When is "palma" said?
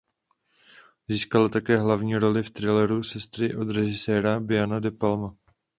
4.91-5.35